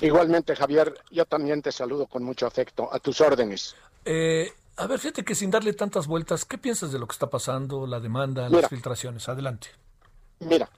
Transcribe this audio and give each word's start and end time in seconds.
Igualmente, 0.00 0.54
Javier, 0.54 0.94
yo 1.10 1.24
también 1.24 1.60
te 1.60 1.72
saludo 1.72 2.06
con 2.06 2.22
mucho 2.22 2.46
afecto. 2.46 2.88
A 2.92 3.00
tus 3.00 3.20
órdenes. 3.20 3.74
Eh, 4.04 4.52
a 4.76 4.86
ver, 4.86 5.00
fíjate 5.00 5.24
que 5.24 5.34
sin 5.34 5.50
darle 5.50 5.72
tantas 5.72 6.06
vueltas, 6.06 6.44
¿qué 6.44 6.56
piensas 6.56 6.92
de 6.92 6.98
lo 6.98 7.06
que 7.06 7.12
está 7.12 7.28
pasando, 7.28 7.86
la 7.86 7.98
demanda, 7.98 8.48
las 8.48 8.68
filtraciones? 8.68 9.28
Adelante. 9.28 9.68
Mira, 10.38 10.70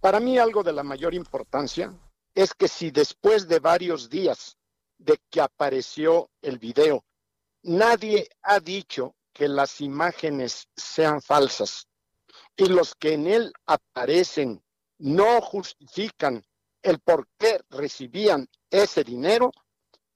para 0.00 0.20
mí 0.20 0.38
algo 0.38 0.62
de 0.62 0.74
la 0.74 0.82
mayor 0.82 1.14
importancia 1.14 1.92
es 2.34 2.52
que 2.52 2.68
si 2.68 2.90
después 2.90 3.48
de 3.48 3.58
varios 3.58 4.10
días 4.10 4.56
de 4.98 5.18
que 5.30 5.40
apareció 5.40 6.28
el 6.42 6.58
video, 6.58 7.04
nadie 7.62 8.28
ha 8.42 8.60
dicho 8.60 9.14
que 9.32 9.48
las 9.48 9.80
imágenes 9.80 10.68
sean 10.76 11.22
falsas 11.22 11.86
y 12.56 12.66
los 12.66 12.94
que 12.94 13.14
en 13.14 13.26
él 13.26 13.52
aparecen 13.66 14.62
no 14.98 15.40
justifican 15.40 16.44
el 16.82 17.00
por 17.00 17.28
qué 17.38 17.60
recibían 17.70 18.48
ese 18.70 19.04
dinero, 19.04 19.50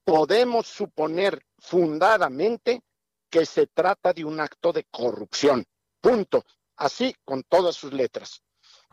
podemos 0.04 0.66
suponer 0.66 1.44
fundadamente 1.58 2.82
que 3.30 3.46
se 3.46 3.66
trata 3.66 4.12
de 4.12 4.24
un 4.24 4.40
acto 4.40 4.72
de 4.72 4.84
corrupción. 4.84 5.64
Punto. 6.00 6.44
Así 6.76 7.14
con 7.24 7.42
todas 7.44 7.76
sus 7.76 7.92
letras. 7.92 8.42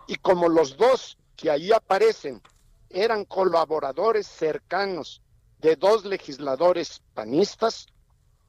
Y 0.08 0.16
como 0.16 0.48
los 0.48 0.78
dos 0.78 1.18
que 1.36 1.50
ahí 1.50 1.72
aparecen 1.72 2.42
eran 2.90 3.26
colaboradores 3.26 4.28
cercanos 4.28 5.22
de 5.60 5.76
dos 5.76 6.06
legisladores 6.06 7.02
panistas, 7.14 7.88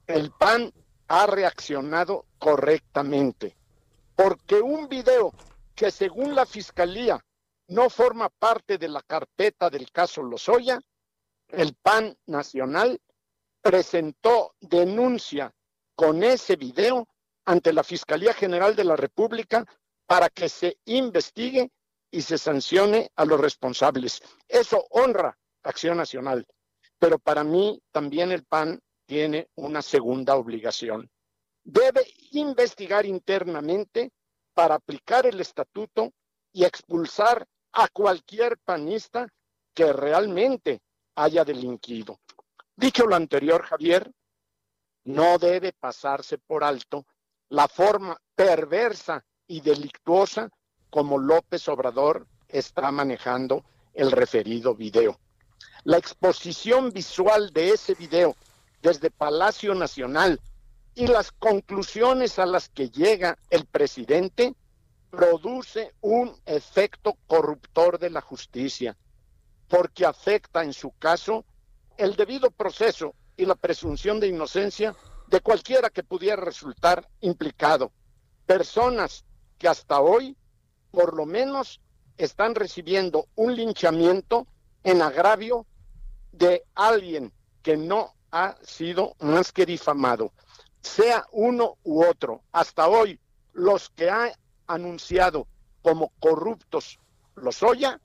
el 0.06 0.30
PAN 0.32 0.72
ha 1.08 1.26
reaccionado 1.26 2.26
correctamente. 2.38 3.56
Porque 4.14 4.60
un 4.60 4.88
video 4.88 5.32
que 5.74 5.90
según 5.90 6.34
la 6.34 6.46
Fiscalía 6.46 7.24
no 7.70 7.88
forma 7.88 8.28
parte 8.28 8.78
de 8.78 8.88
la 8.88 9.00
carpeta 9.02 9.70
del 9.70 9.90
caso 9.92 10.22
Lozoya, 10.22 10.80
el 11.48 11.74
PAN 11.74 12.16
Nacional 12.26 13.00
presentó 13.62 14.54
denuncia 14.60 15.52
con 15.94 16.22
ese 16.24 16.56
video 16.56 17.06
ante 17.44 17.72
la 17.72 17.84
Fiscalía 17.84 18.34
General 18.34 18.74
de 18.74 18.84
la 18.84 18.96
República 18.96 19.64
para 20.06 20.28
que 20.28 20.48
se 20.48 20.78
investigue 20.86 21.70
y 22.10 22.22
se 22.22 22.38
sancione 22.38 23.12
a 23.14 23.24
los 23.24 23.40
responsables. 23.40 24.20
Eso 24.48 24.84
honra 24.90 25.38
Acción 25.62 25.96
Nacional. 25.96 26.46
Pero 26.98 27.18
para 27.20 27.44
mí 27.44 27.80
también 27.92 28.32
el 28.32 28.44
PAN 28.44 28.80
tiene 29.06 29.48
una 29.54 29.80
segunda 29.80 30.34
obligación. 30.34 31.08
Debe 31.62 32.04
investigar 32.32 33.06
internamente 33.06 34.10
para 34.54 34.74
aplicar 34.74 35.26
el 35.26 35.40
estatuto 35.40 36.10
y 36.52 36.64
expulsar 36.64 37.46
a 37.72 37.88
cualquier 37.88 38.58
panista 38.58 39.28
que 39.74 39.92
realmente 39.92 40.80
haya 41.14 41.44
delinquido. 41.44 42.20
Dicho 42.76 43.06
lo 43.06 43.16
anterior, 43.16 43.62
Javier, 43.62 44.10
no 45.04 45.38
debe 45.38 45.72
pasarse 45.72 46.38
por 46.38 46.64
alto 46.64 47.06
la 47.48 47.68
forma 47.68 48.16
perversa 48.34 49.24
y 49.46 49.60
delictuosa 49.60 50.48
como 50.88 51.18
López 51.18 51.68
Obrador 51.68 52.26
está 52.48 52.90
manejando 52.90 53.64
el 53.92 54.12
referido 54.12 54.74
video. 54.74 55.18
La 55.84 55.98
exposición 55.98 56.90
visual 56.90 57.52
de 57.52 57.70
ese 57.70 57.94
video 57.94 58.36
desde 58.82 59.10
Palacio 59.10 59.74
Nacional 59.74 60.40
y 60.94 61.06
las 61.06 61.32
conclusiones 61.32 62.38
a 62.38 62.46
las 62.46 62.68
que 62.68 62.90
llega 62.90 63.36
el 63.50 63.66
presidente 63.66 64.54
produce 65.10 65.92
un 66.00 66.34
efecto 66.46 67.16
corruptor 67.26 67.98
de 67.98 68.10
la 68.10 68.20
justicia, 68.20 68.96
porque 69.68 70.06
afecta 70.06 70.62
en 70.62 70.72
su 70.72 70.92
caso 70.92 71.44
el 71.96 72.16
debido 72.16 72.50
proceso 72.50 73.14
y 73.36 73.44
la 73.44 73.54
presunción 73.54 74.20
de 74.20 74.28
inocencia 74.28 74.94
de 75.28 75.40
cualquiera 75.40 75.90
que 75.90 76.02
pudiera 76.02 76.36
resultar 76.36 77.08
implicado. 77.20 77.92
Personas 78.46 79.24
que 79.58 79.68
hasta 79.68 80.00
hoy, 80.00 80.36
por 80.90 81.14
lo 81.14 81.26
menos, 81.26 81.80
están 82.16 82.54
recibiendo 82.54 83.26
un 83.34 83.54
linchamiento 83.54 84.46
en 84.82 85.02
agravio 85.02 85.66
de 86.32 86.64
alguien 86.74 87.32
que 87.62 87.76
no 87.76 88.14
ha 88.30 88.56
sido 88.62 89.14
más 89.20 89.52
que 89.52 89.66
difamado, 89.66 90.32
sea 90.80 91.26
uno 91.32 91.76
u 91.82 92.04
otro. 92.04 92.42
Hasta 92.52 92.88
hoy, 92.88 93.20
los 93.52 93.90
que 93.90 94.08
han 94.08 94.32
anunciado 94.74 95.46
como 95.82 96.12
corruptos 96.20 96.98
los 97.36 97.62
Oya 97.62 98.00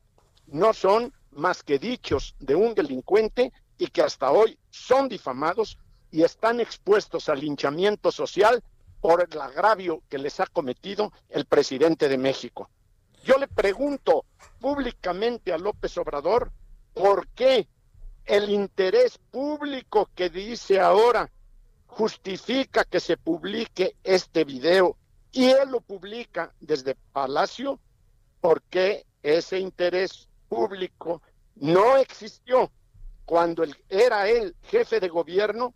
no 0.47 0.73
son 0.73 1.13
más 1.31 1.63
que 1.63 1.79
dichos 1.79 2.35
de 2.39 2.55
un 2.55 2.73
delincuente 2.73 3.51
y 3.77 3.87
que 3.87 4.01
hasta 4.01 4.31
hoy 4.31 4.57
son 4.69 5.09
difamados 5.09 5.77
y 6.11 6.23
están 6.23 6.59
expuestos 6.59 7.27
al 7.27 7.41
linchamiento 7.41 8.11
social 8.11 8.63
por 9.01 9.27
el 9.29 9.41
agravio 9.41 10.01
que 10.09 10.17
les 10.17 10.39
ha 10.39 10.47
cometido 10.47 11.11
el 11.29 11.45
presidente 11.45 12.07
de 12.07 12.17
México. 12.17 12.69
Yo 13.23 13.37
le 13.37 13.47
pregunto 13.47 14.25
públicamente 14.59 15.51
a 15.51 15.57
López 15.57 15.97
Obrador 15.97 16.51
por 16.93 17.27
qué 17.29 17.67
el 18.25 18.49
interés 18.49 19.17
público 19.31 20.09
que 20.15 20.29
dice 20.29 20.79
ahora 20.79 21.29
justifica 21.85 22.85
que 22.85 22.99
se 22.99 23.17
publique 23.17 23.95
este 24.03 24.43
video 24.43 24.97
y 25.35 25.49
él 25.49 25.69
lo 25.69 25.81
publica 25.81 26.53
desde 26.61 26.95
Palacio 27.11 27.77
porque 28.39 29.05
ese 29.21 29.59
interés 29.59 30.29
público 30.47 31.21
no 31.55 31.97
existió 31.97 32.71
cuando 33.25 33.63
él, 33.63 33.75
era 33.89 34.29
él 34.29 34.55
jefe 34.63 35.01
de 35.01 35.09
gobierno 35.09 35.73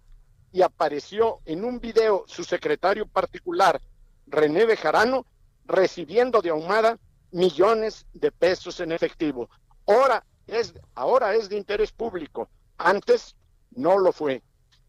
y 0.53 0.61
apareció 0.61 1.41
en 1.43 1.65
un 1.65 1.81
video 1.81 2.23
su 2.25 2.45
secretario 2.45 3.05
particular, 3.05 3.81
René 4.27 4.63
Bejarano, 4.63 5.25
recibiendo 5.65 6.41
de 6.41 6.51
Ahumada 6.51 6.97
millones 7.31 8.05
de 8.13 8.31
pesos 8.31 8.79
en 8.79 8.93
efectivo. 8.93 9.49
Ahora 9.85 10.25
es, 10.47 10.73
ahora 10.95 11.35
es 11.35 11.49
de 11.49 11.57
interés 11.57 11.91
público, 11.91 12.47
antes 12.77 13.35
no 13.71 13.97
lo 13.99 14.13
fue. 14.13 14.41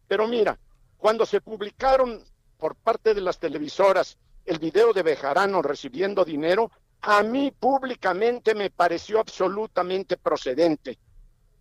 Pero 0.06 0.28
mira, 0.28 0.60
cuando 0.96 1.26
se 1.26 1.40
publicaron 1.40 2.22
por 2.56 2.76
parte 2.76 3.14
de 3.14 3.20
las 3.20 3.40
televisoras 3.40 4.16
el 4.50 4.58
video 4.58 4.92
de 4.92 5.04
Bejarano 5.04 5.62
recibiendo 5.62 6.24
dinero, 6.24 6.72
a 7.02 7.22
mí 7.22 7.52
públicamente 7.52 8.52
me 8.52 8.68
pareció 8.68 9.20
absolutamente 9.20 10.16
procedente. 10.16 10.98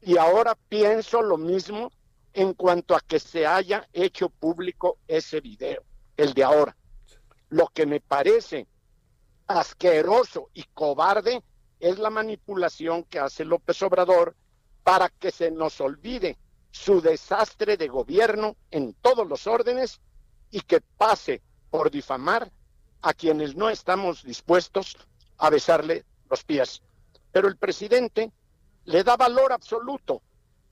Y 0.01 0.17
ahora 0.17 0.57
pienso 0.67 1.21
lo 1.21 1.37
mismo 1.37 1.91
en 2.33 2.55
cuanto 2.55 2.95
a 2.95 2.99
que 3.01 3.19
se 3.19 3.45
haya 3.45 3.87
hecho 3.93 4.29
público 4.29 4.97
ese 5.07 5.39
video, 5.39 5.83
el 6.17 6.33
de 6.33 6.43
ahora. 6.43 6.75
Lo 7.49 7.67
que 7.67 7.85
me 7.85 8.01
parece 8.01 8.65
asqueroso 9.45 10.49
y 10.55 10.63
cobarde 10.73 11.43
es 11.79 11.99
la 11.99 12.09
manipulación 12.09 13.03
que 13.03 13.19
hace 13.19 13.45
López 13.45 13.79
Obrador 13.83 14.35
para 14.81 15.09
que 15.09 15.29
se 15.29 15.51
nos 15.51 15.79
olvide 15.79 16.39
su 16.71 17.01
desastre 17.01 17.77
de 17.77 17.87
gobierno 17.87 18.55
en 18.71 18.95
todos 18.95 19.27
los 19.27 19.45
órdenes 19.45 20.01
y 20.49 20.61
que 20.61 20.81
pase 20.81 21.43
por 21.69 21.91
difamar 21.91 22.51
a 23.01 23.13
quienes 23.13 23.55
no 23.55 23.69
estamos 23.69 24.23
dispuestos 24.23 24.97
a 25.37 25.49
besarle 25.49 26.05
los 26.29 26.43
pies. 26.43 26.81
Pero 27.31 27.47
el 27.47 27.57
presidente 27.57 28.31
le 28.85 29.03
da 29.03 29.15
valor 29.15 29.51
absoluto 29.53 30.21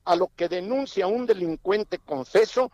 a 0.06 0.15
lo 0.15 0.31
que 0.35 0.47
denuncia 0.47 1.07
un 1.07 1.25
delincuente 1.25 2.00
confeso 2.00 2.71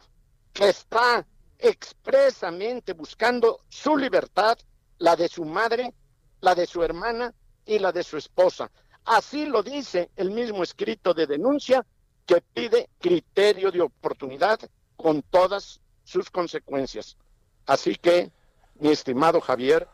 que 0.54 0.70
está 0.70 1.26
expresamente 1.58 2.94
buscando 2.94 3.62
su 3.70 3.98
libertad, 3.98 4.58
la 5.00 5.16
de 5.16 5.28
su 5.28 5.46
madre, 5.46 5.94
la 6.42 6.56
de 6.56 6.68
su 6.68 6.84
hermana 6.84 7.34
y 7.66 7.80
la 7.80 7.92
de 7.92 8.04
su 8.04 8.18
esposa. 8.18 8.70
Así 9.06 9.46
lo 9.46 9.64
dice 9.64 10.12
el 10.16 10.32
mismo 10.32 10.64
escrito 10.64 11.14
de 11.14 11.28
denuncia 11.28 11.86
que 12.26 12.42
pide 12.42 12.90
criterio 13.00 13.72
de 13.72 13.82
oportunidad 13.82 14.60
con 14.96 15.22
todas 15.24 15.82
sus 16.04 16.30
consecuencias. 16.30 17.18
Así 17.66 17.96
que 17.96 18.32
mi 18.80 18.90
estimado 18.90 19.42
Javier, 19.42 19.88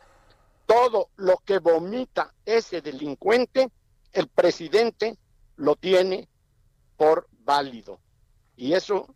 todo 0.66 1.10
lo 1.18 1.38
que 1.44 1.60
vomita 1.60 2.34
ese 2.46 2.82
delincuente, 2.82 3.70
el 4.14 4.28
presidente 4.28 5.18
lo 5.56 5.76
tiene 5.76 6.28
por 6.96 7.28
válido. 7.44 8.00
Y 8.56 8.74
eso 8.74 9.08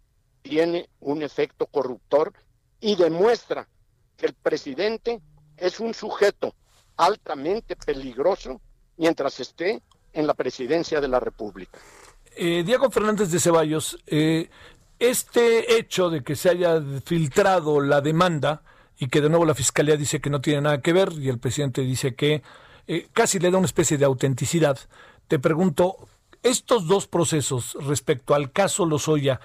tiene 0.41 0.89
un 0.99 1.21
efecto 1.21 1.67
corruptor 1.67 2.33
y 2.79 2.95
demuestra 2.95 3.67
que 4.17 4.25
el 4.25 4.33
presidente 4.33 5.21
es 5.57 5.79
un 5.79 5.93
sujeto 5.93 6.55
altamente 6.97 7.75
peligroso 7.75 8.61
mientras 8.97 9.39
esté 9.39 9.81
en 10.11 10.27
la 10.27 10.33
presidencia 10.33 11.01
de 11.01 11.07
la 11.07 11.19
República. 11.19 11.79
Eh, 12.35 12.63
Diego 12.65 12.89
Fernández 12.89 13.29
de 13.31 13.39
Ceballos, 13.39 13.97
eh, 14.07 14.49
este 14.99 15.77
hecho 15.77 16.09
de 16.09 16.23
que 16.23 16.35
se 16.35 16.49
haya 16.49 16.81
filtrado 17.03 17.79
la 17.79 18.01
demanda 18.01 18.63
y 19.03 19.07
que 19.07 19.19
de 19.19 19.29
nuevo 19.29 19.45
la 19.45 19.53
Fiscalía 19.53 19.97
dice 19.97 20.21
que 20.21 20.29
no 20.29 20.39
tiene 20.39 20.61
nada 20.61 20.81
que 20.81 20.93
ver 20.93 21.11
y 21.13 21.27
el 21.27 21.37
presidente 21.37 21.81
dice 21.81 22.15
que 22.15 22.41
eh, 22.87 23.07
casi 23.11 23.37
le 23.37 23.51
da 23.51 23.57
una 23.57 23.65
especie 23.65 23.97
de 23.97 24.05
autenticidad, 24.05 24.79
te 25.27 25.39
pregunto, 25.39 26.07
estos 26.41 26.87
dos 26.87 27.07
procesos 27.07 27.77
respecto 27.81 28.33
al 28.33 28.51
caso 28.51 28.85
Lozoya 28.85 29.41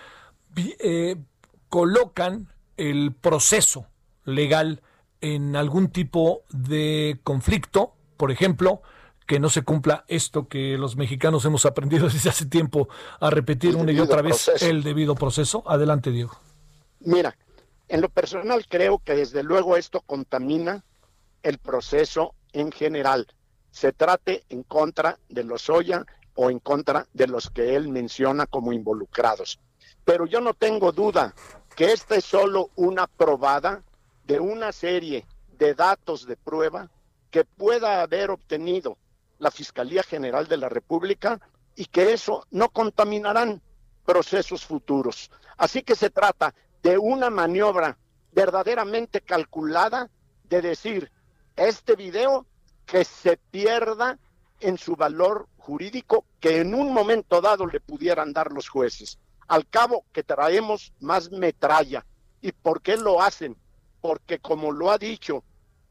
colocan 1.69 2.49
el 2.77 3.13
proceso 3.13 3.87
legal 4.25 4.81
en 5.21 5.57
algún 5.57 5.89
tipo 5.89 6.43
de 6.51 7.19
conflicto, 7.25 7.95
por 8.17 8.31
ejemplo, 8.31 8.83
que 9.27 9.41
no 9.41 9.51
se 9.51 9.63
cumpla 9.63 10.05
esto 10.07 10.47
que 10.47 10.79
los 10.79 10.97
mexicanos 10.97 11.45
hemos 11.45 11.67
aprendido 11.67 12.09
desde 12.13 12.31
hace 12.31 12.47
tiempo 12.47 12.89
a 13.19 13.31
repetir 13.31 13.75
una 13.75 13.91
y 13.91 13.99
otra 13.99 14.23
vez 14.23 14.51
el 14.63 14.85
debido 14.85 15.17
proceso. 15.17 15.65
Adelante, 15.67 16.13
Diego. 16.13 16.39
Mira, 17.01 17.37
en 17.89 18.01
lo 18.01 18.09
personal 18.09 18.67
creo 18.69 18.99
que 18.99 19.15
desde 19.15 19.43
luego 19.43 19.77
esto 19.77 20.01
contamina 20.03 20.85
el 21.43 21.59
proceso 21.59 22.35
en 22.53 22.71
general. 22.71 23.27
Se 23.71 23.93
trate 23.93 24.45
en 24.49 24.63
contra 24.63 25.19
de 25.29 25.45
los 25.45 25.71
Oya 25.71 26.05
o 26.35 26.51
en 26.51 26.59
contra 26.59 27.07
de 27.13 27.27
los 27.27 27.51
que 27.51 27.77
él 27.77 27.89
menciona 27.89 28.47
como 28.47 28.73
involucrados. 28.73 29.59
Pero 30.05 30.27
yo 30.27 30.41
no 30.41 30.55
tengo 30.55 30.93
duda 30.93 31.35
que 31.75 31.93
esta 31.93 32.17
es 32.17 32.25
solo 32.25 32.71
una 32.77 33.07
probada 33.07 33.83
de 34.25 34.41
una 34.41 34.73
serie 34.73 35.27
de 35.59 35.75
datos 35.75 36.27
de 36.27 36.37
prueba 36.37 36.91
que 37.31 37.45
pueda 37.45 38.03
haber 38.03 38.31
obtenido 38.31 38.99
la 39.39 39.51
Fiscalía 39.51 40.03
General 40.03 40.47
de 40.47 40.57
la 40.57 40.69
República 40.69 41.41
y 41.75 41.87
que 41.87 42.13
eso 42.13 42.47
no 42.51 42.69
contaminarán 42.71 43.63
procesos 44.05 44.65
futuros. 44.65 45.31
Así 45.57 45.83
que 45.83 45.95
se 45.95 46.11
trata 46.11 46.55
de 46.83 46.99
una 46.99 47.31
maniobra 47.31 47.99
verdaderamente 48.33 49.21
calculada 49.21 50.11
de 50.45 50.63
decir, 50.63 51.11
este 51.57 51.97
video 51.97 52.47
que 52.87 53.05
se 53.05 53.37
pierda 53.37 54.19
en 54.61 54.79
su 54.79 54.97
valor 54.97 55.49
jurídico 55.57 56.25
que 56.41 56.61
en 56.61 56.75
un 56.75 56.93
momento 56.93 57.41
dado 57.41 57.67
le 57.67 57.81
pudieran 57.81 58.33
dar 58.33 58.53
los 58.53 58.69
jueces. 58.69 59.19
Al 59.49 59.67
cabo 59.69 60.05
que 60.13 60.23
traemos 60.23 60.93
más 61.01 61.31
metralla. 61.31 62.05
¿Y 62.41 62.53
por 62.53 62.81
qué 62.81 62.97
lo 62.97 63.21
hacen? 63.21 63.57
Porque 64.01 64.39
como 64.39 64.73
lo 64.73 64.91
ha 64.91 64.99
dicho 64.99 65.43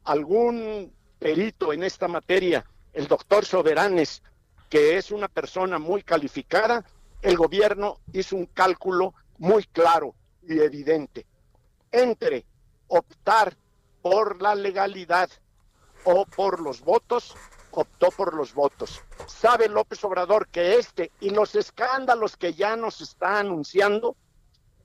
algún 0.04 0.94
perito 1.20 1.74
en 1.74 1.84
esta 1.84 2.08
materia, 2.08 2.66
el 2.94 3.08
doctor 3.08 3.46
Soberanes, 3.46 4.24
que 4.70 4.98
es 4.98 5.12
una 5.12 5.28
persona 5.28 5.80
muy 5.80 6.02
calificada, 6.04 6.86
el 7.22 7.36
gobierno 7.36 8.00
hizo 8.14 8.36
un 8.36 8.46
cálculo 8.46 9.14
muy 9.38 9.64
claro 9.66 10.16
y 10.48 10.60
evidente. 10.60 11.26
Entre 11.92 12.46
optar 12.88 13.56
por 14.02 14.42
la 14.42 14.56
legalidad 14.56 15.30
o 16.04 16.26
por 16.26 16.62
los 16.62 16.82
votos, 16.82 17.36
optó 17.72 18.10
por 18.12 18.34
los 18.34 18.54
votos. 18.54 19.02
Sabe 19.28 19.68
López 19.68 20.04
Obrador 20.04 20.48
que 20.48 20.78
este 20.78 21.12
y 21.20 21.30
los 21.30 21.56
escándalos 21.56 22.38
que 22.38 22.54
ya 22.54 22.76
nos 22.76 23.02
está 23.02 23.40
anunciando 23.40 24.16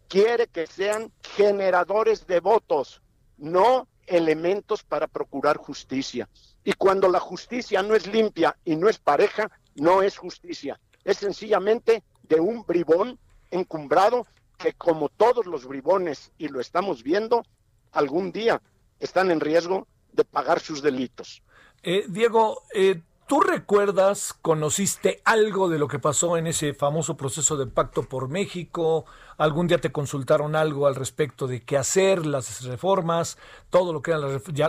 quiere 0.09 0.47
que 0.49 0.67
sean 0.67 1.11
generadores 1.23 2.27
de 2.27 2.41
votos, 2.41 3.03
no 3.39 3.89
elementos 4.07 4.83
para 4.83 5.07
procurar 5.07 5.57
justicia. 5.57 6.29
Y 6.65 6.75
cuando 6.75 7.09
la 7.09 7.21
justicia 7.21 7.83
no 7.83 7.95
es 7.95 8.07
limpia 8.07 8.57
y 8.65 8.77
no 8.77 8.89
es 8.89 8.99
pareja, 8.99 9.51
no 9.75 10.03
es 10.03 10.19
justicia. 10.19 10.79
Es 11.05 11.19
sencillamente 11.19 12.03
de 12.25 12.41
un 12.41 12.65
bribón 12.65 13.19
encumbrado 13.51 14.27
que 14.63 14.75
como 14.75 15.09
todos 15.09 15.47
los 15.47 15.67
bribones, 15.67 16.31
y 16.39 16.49
lo 16.49 16.61
estamos 16.61 17.03
viendo, 17.03 17.45
algún 17.91 18.31
día 18.31 18.63
están 19.01 19.31
en 19.31 19.41
riesgo 19.41 19.89
de 20.13 20.25
pagar 20.25 20.61
sus 20.61 20.83
delitos. 20.83 21.43
Eh, 21.83 22.05
Diego, 22.09 22.63
eh, 22.73 23.03
¿Tú 23.33 23.41
recuerdas, 23.41 24.35
conociste 24.43 25.23
algo 25.25 25.71
de 25.71 25.79
lo 25.79 25.89
que 25.89 25.99
pasó 25.99 26.37
en 26.37 26.47
ese 26.47 26.75
famoso 26.75 27.17
proceso 27.17 27.57
de 27.57 27.67
pacto 27.67 28.03
por 28.03 28.29
México? 28.29 29.07
¿Algún 29.39 29.69
día 29.69 29.79
te 29.79 29.91
consultaron 29.91 30.55
algo 30.55 30.87
al 30.87 30.97
respecto 30.97 31.47
de 31.47 31.63
qué 31.63 31.79
hacer, 31.79 32.27
las 32.27 32.63
reformas, 32.65 33.39
todo 33.71 33.95
lo 33.95 34.03
que 34.03 34.11
eran 34.11 34.23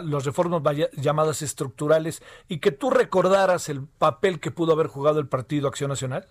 las, 0.10 0.24
reformas 0.24 0.62
llamadas 0.94 1.42
estructurales, 1.42 2.24
y 2.48 2.60
que 2.60 2.72
tú 2.72 2.90
recordaras 2.90 3.68
el 3.68 3.86
papel 3.86 4.40
que 4.40 4.52
pudo 4.52 4.72
haber 4.72 4.88
jugado 4.88 5.20
el 5.20 5.28
Partido 5.28 5.68
Acción 5.68 5.90
Nacional? 5.90 6.28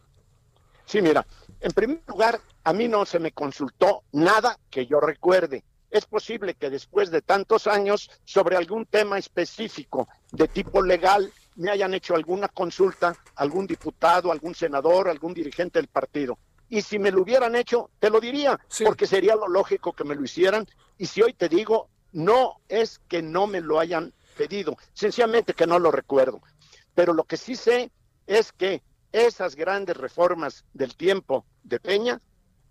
Sí, 0.87 1.03
mira, 1.03 1.27
en 1.63 1.73
primer 1.73 2.03
lugar, 2.07 2.41
a 2.65 2.73
mí 2.73 2.89
no 2.89 3.07
se 3.07 3.19
me 3.19 3.33
consultó 3.33 4.03
nada 4.13 4.59
que 4.71 4.87
yo 4.87 5.01
recuerde. 5.01 5.65
Es 5.91 6.07
posible 6.07 6.55
que 6.55 6.71
después 6.71 7.11
de 7.11 7.23
tantos 7.23 7.67
años, 7.67 8.11
sobre 8.25 8.57
algún 8.57 8.87
tema 8.87 9.19
específico 9.19 10.09
de 10.33 10.49
tipo 10.49 10.83
legal, 10.83 11.33
me 11.57 11.71
hayan 11.71 11.95
hecho 11.95 12.15
alguna 12.15 12.49
consulta, 12.49 13.15
algún 13.37 13.67
diputado, 13.67 14.33
algún 14.33 14.55
senador, 14.55 15.09
algún 15.09 15.35
dirigente 15.35 15.79
del 15.79 15.89
partido. 15.89 16.39
Y 16.69 16.83
si 16.83 16.99
me 16.99 17.11
lo 17.11 17.23
hubieran 17.23 17.55
hecho, 17.55 17.91
te 17.99 18.11
lo 18.11 18.19
diría, 18.21 18.59
porque 18.85 19.07
sería 19.07 19.37
lo 19.37 19.47
lógico 19.47 19.93
que 19.93 20.05
me 20.05 20.15
lo 20.15 20.25
hicieran. 20.25 20.67
Y 20.97 21.07
si 21.07 21.21
hoy 21.21 21.35
te 21.35 21.49
digo, 21.49 21.91
no 22.13 22.57
es 22.69 23.01
que 23.09 23.23
no 23.23 23.47
me 23.47 23.61
lo 23.61 23.79
hayan 23.79 24.13
pedido, 24.37 24.77
sencillamente 24.95 25.55
que 25.55 25.67
no 25.67 25.79
lo 25.79 25.91
recuerdo. 25.91 26.41
Pero 26.95 27.13
lo 27.13 27.25
que 27.25 27.37
sí 27.37 27.55
sé 27.55 27.91
es 28.27 28.53
que 28.53 28.83
esas 29.13 29.55
grandes 29.55 29.97
reformas 29.97 30.65
del 30.73 30.97
tiempo 30.97 31.45
de 31.63 31.79
Peña 31.79 32.21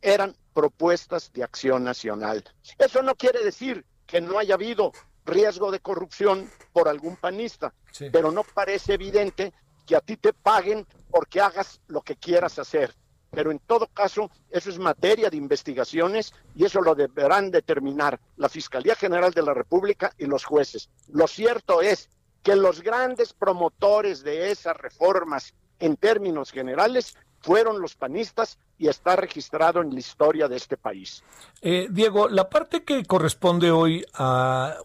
eran 0.02 0.36
propuestas 0.54 1.32
de 1.34 1.44
acción 1.44 1.84
nacional. 1.84 2.44
Eso 2.78 3.02
no 3.02 3.16
quiere 3.16 3.44
decir 3.44 3.86
que 4.06 4.20
no 4.20 4.38
haya 4.40 4.56
habido 4.56 4.92
riesgo 5.26 5.72
de 5.72 5.80
corrupción 5.80 6.50
por 6.74 6.88
algún 6.90 7.16
panista, 7.16 7.74
pero 8.12 8.32
no 8.32 8.44
parece 8.44 8.94
evidente 8.94 9.54
que 9.86 9.96
a 9.96 10.02
ti 10.02 10.18
te 10.18 10.34
paguen 10.34 10.86
porque 11.10 11.40
hagas 11.40 11.82
lo 11.88 12.02
que 12.02 12.16
quieras 12.16 12.58
hacer. 12.60 12.96
Pero 13.30 13.52
en 13.52 13.60
todo 13.60 13.88
caso, 13.88 14.30
eso 14.50 14.70
es 14.70 14.78
materia 14.78 15.30
de 15.30 15.38
investigaciones 15.38 16.34
y 16.54 16.66
eso 16.66 16.82
lo 16.82 16.96
deberán 16.96 17.50
determinar 17.50 18.20
la 18.36 18.50
Fiscalía 18.50 18.96
General 18.96 19.32
de 19.32 19.42
la 19.42 19.54
República 19.54 20.14
y 20.18 20.26
los 20.26 20.44
jueces. 20.44 20.90
Lo 21.08 21.28
cierto 21.28 21.82
es 21.82 22.10
que 22.44 22.56
los 22.56 22.82
grandes 22.82 23.32
promotores 23.32 24.24
de 24.24 24.52
esas 24.52 24.76
reformas 24.76 25.54
en 25.82 25.98
términos 25.98 26.52
generales 26.52 27.18
fueron 27.42 27.82
los 27.82 27.96
panistas 27.96 28.58
y 28.78 28.88
está 28.88 29.16
registrado 29.16 29.82
en 29.82 29.94
la 29.94 30.00
historia 30.00 30.48
de 30.48 30.56
este 30.56 30.78
país. 30.78 31.24
Eh, 31.62 31.88
Diego, 31.90 32.30
la 32.30 32.50
parte 32.50 32.84
que 32.84 33.04
corresponde 33.04 33.72
hoy 33.72 34.06
a, 34.14 34.78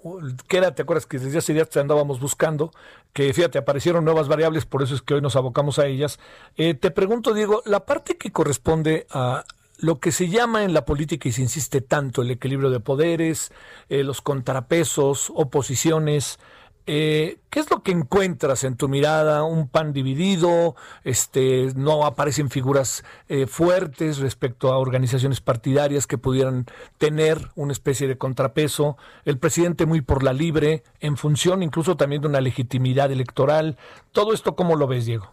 que 0.48 0.56
era, 0.56 0.74
te 0.74 0.82
acuerdas 0.82 1.06
que 1.06 1.18
desde 1.18 1.38
hace 1.38 1.52
días 1.52 1.68
te 1.68 1.80
andábamos 1.80 2.18
buscando, 2.18 2.72
que 3.12 3.32
fíjate, 3.32 3.58
aparecieron 3.58 4.04
nuevas 4.04 4.28
variables, 4.28 4.66
por 4.66 4.82
eso 4.82 4.94
es 4.94 5.02
que 5.02 5.14
hoy 5.14 5.20
nos 5.20 5.36
abocamos 5.36 5.78
a 5.78 5.86
ellas. 5.86 6.18
Eh, 6.56 6.74
te 6.74 6.90
pregunto, 6.90 7.32
Diego, 7.32 7.62
la 7.66 7.86
parte 7.86 8.16
que 8.16 8.32
corresponde 8.32 9.06
a 9.10 9.44
lo 9.78 10.00
que 10.00 10.12
se 10.12 10.28
llama 10.28 10.64
en 10.64 10.72
la 10.72 10.84
política 10.84 11.28
y 11.28 11.32
se 11.32 11.42
insiste 11.42 11.80
tanto, 11.82 12.22
el 12.22 12.30
equilibrio 12.30 12.70
de 12.70 12.80
poderes, 12.80 13.52
eh, 13.88 14.02
los 14.02 14.22
contrapesos, 14.22 15.30
oposiciones, 15.34 16.38
eh, 16.86 17.38
¿Qué 17.50 17.58
es 17.58 17.68
lo 17.68 17.82
que 17.82 17.90
encuentras 17.90 18.62
en 18.62 18.76
tu 18.76 18.88
mirada? 18.88 19.42
¿Un 19.42 19.68
pan 19.68 19.92
dividido? 19.92 20.76
Este, 21.02 21.72
¿No 21.74 22.06
aparecen 22.06 22.48
figuras 22.48 23.02
eh, 23.28 23.46
fuertes 23.46 24.18
respecto 24.18 24.72
a 24.72 24.78
organizaciones 24.78 25.40
partidarias 25.40 26.06
que 26.06 26.16
pudieran 26.16 26.66
tener 26.98 27.50
una 27.56 27.72
especie 27.72 28.06
de 28.06 28.16
contrapeso? 28.18 28.96
¿El 29.24 29.38
presidente 29.38 29.84
muy 29.84 30.00
por 30.00 30.22
la 30.22 30.32
libre, 30.32 30.84
en 31.00 31.16
función 31.16 31.64
incluso 31.64 31.96
también 31.96 32.22
de 32.22 32.28
una 32.28 32.40
legitimidad 32.40 33.10
electoral? 33.10 33.76
¿Todo 34.12 34.32
esto 34.32 34.54
cómo 34.54 34.76
lo 34.76 34.86
ves, 34.86 35.06
Diego? 35.06 35.32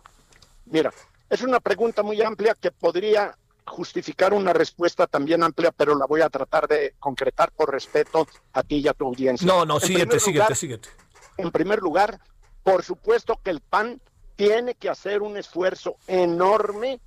Mira, 0.65 0.91
es 1.29 1.43
una 1.43 1.59
pregunta 1.59 2.01
muy 2.01 2.19
amplia 2.23 2.55
que 2.59 2.71
podría 2.71 3.37
justificar 3.65 4.33
una 4.33 4.53
respuesta 4.53 5.05
también 5.05 5.43
amplia, 5.43 5.71
pero 5.71 5.95
la 5.95 6.07
voy 6.07 6.21
a 6.21 6.29
tratar 6.29 6.67
de 6.67 6.95
concretar 6.99 7.51
por 7.51 7.71
respeto 7.71 8.27
a 8.53 8.63
ti 8.63 8.77
y 8.77 8.87
a 8.87 8.93
tu 8.93 9.05
audiencia. 9.05 9.45
No, 9.45 9.65
no, 9.65 9.79
síguete, 9.79 10.19
síguete, 10.19 10.55
síguete 10.55 11.02
en 11.37 11.51
primer 11.51 11.79
lugar, 11.79 12.19
por 12.63 12.83
supuesto 12.83 13.39
que 13.43 13.51
el 13.51 13.61
PAN 13.61 14.01
tiene 14.35 14.75
que 14.75 14.89
hacer 14.89 15.21
un 15.21 15.37
esfuerzo 15.37 15.95
enorme 16.07 16.99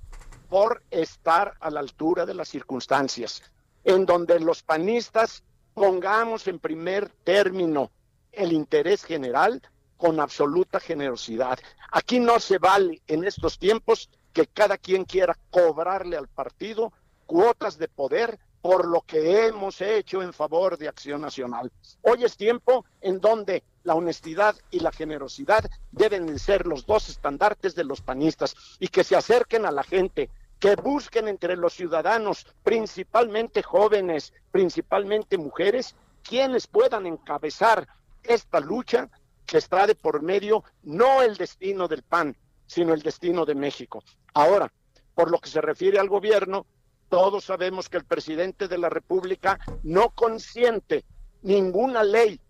por 0.49 0.83
estar 0.91 1.55
a 1.59 1.69
la 1.69 1.79
altura 1.79 2.25
de 2.25 2.33
las 2.33 2.47
circunstancias, 2.47 3.43
en 3.83 4.05
donde 4.05 4.39
los 4.39 4.63
panistas 4.63 5.43
pongamos 5.73 6.47
en 6.47 6.59
primer 6.59 7.09
término 7.23 7.91
el 8.31 8.53
interés 8.53 9.03
general 9.03 9.61
con 9.97 10.19
absoluta 10.19 10.79
generosidad. 10.79 11.59
Aquí 11.91 12.19
no 12.19 12.39
se 12.39 12.59
vale 12.59 13.01
en 13.07 13.23
estos 13.23 13.57
tiempos 13.57 14.09
que 14.31 14.47
cada 14.47 14.77
quien 14.77 15.05
quiera 15.05 15.37
cobrarle 15.49 16.15
al 16.15 16.27
partido 16.27 16.93
cuotas 17.25 17.77
de 17.77 17.87
poder 17.87 18.39
por 18.61 18.87
lo 18.87 19.01
que 19.01 19.47
hemos 19.47 19.81
hecho 19.81 20.21
en 20.21 20.33
favor 20.33 20.77
de 20.77 20.87
Acción 20.87 21.21
Nacional. 21.21 21.71
Hoy 22.01 22.23
es 22.23 22.37
tiempo 22.37 22.85
en 23.01 23.19
donde 23.19 23.63
la 23.87 23.95
honestidad 23.95 24.53
y 24.69 24.81
la 24.81 24.91
generosidad 24.91 25.63
deben 25.93 26.37
ser 26.39 26.67
los 26.67 26.85
dos 26.85 27.07
estandartes 27.07 27.73
de 27.73 27.85
los 27.85 28.01
panistas 28.01 28.53
y 28.81 28.89
que 28.89 29.05
se 29.05 29.15
acerquen 29.15 29.65
a 29.65 29.71
la 29.71 29.81
gente, 29.81 30.29
que 30.59 30.75
busquen 30.75 31.29
entre 31.29 31.55
los 31.55 31.73
ciudadanos, 31.73 32.45
principalmente 32.63 33.63
jóvenes, 33.63 34.33
principalmente 34.51 35.37
mujeres, 35.37 35.95
quienes 36.21 36.67
puedan 36.67 37.05
encabezar 37.05 37.87
esta 38.23 38.59
lucha 38.59 39.09
que 39.45 39.57
está 39.57 39.87
de 39.87 39.95
por 39.95 40.21
medio 40.21 40.65
no 40.83 41.21
el 41.21 41.37
destino 41.37 41.87
del 41.87 42.03
PAN, 42.03 42.35
sino 42.65 42.93
el 42.93 43.01
destino 43.01 43.45
de 43.45 43.55
México. 43.55 44.03
Ahora, 44.33 44.69
por 45.15 45.31
lo 45.31 45.39
que 45.39 45.49
se 45.49 45.61
refiere 45.61 45.97
al 45.97 46.09
gobierno, 46.09 46.65
todos 47.07 47.45
sabemos 47.45 47.87
que 47.87 47.95
el 47.95 48.03
presidente 48.03 48.67
de 48.67 48.79
la 48.79 48.89
República 48.89 49.57
no 49.83 50.09
consiente 50.09 51.05
ninguna 51.41 52.03
ley 52.03 52.41